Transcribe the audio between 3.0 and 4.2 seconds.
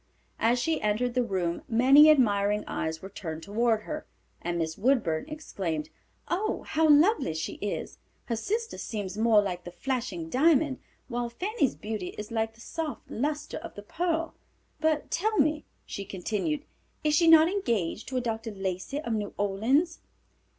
were turned toward her,